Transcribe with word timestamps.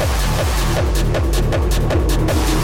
Thank 0.00 0.14
you. 2.54 2.59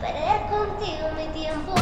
Perder 0.00 0.40
contigo 0.48 1.10
mi 1.14 1.26
tiempo. 1.38 1.74